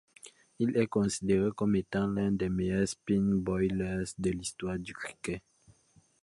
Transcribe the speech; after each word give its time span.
Il 0.57 0.75
est 0.77 0.87
considéré 0.87 1.51
comme 1.55 1.75
étant 1.75 2.07
l'un 2.07 2.31
des 2.31 2.49
meilleurs 2.49 2.87
spin 2.87 3.21
bowlers 3.21 4.05
de 4.17 4.31
l'histoire 4.31 4.79
du 4.79 4.93
cricket. 4.95 5.43